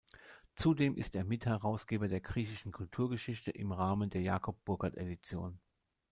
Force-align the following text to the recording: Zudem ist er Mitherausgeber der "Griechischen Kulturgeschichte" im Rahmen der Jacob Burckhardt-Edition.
Zudem 0.55 0.95
ist 0.95 1.13
er 1.13 1.23
Mitherausgeber 1.25 2.07
der 2.07 2.21
"Griechischen 2.21 2.71
Kulturgeschichte" 2.71 3.51
im 3.51 3.71
Rahmen 3.71 4.09
der 4.09 4.21
Jacob 4.23 4.57
Burckhardt-Edition. 4.65 5.59